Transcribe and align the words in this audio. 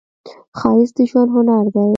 ښایست 0.59 0.93
د 0.97 0.99
ژوند 1.09 1.29
هنر 1.35 1.65
دی 1.75 1.87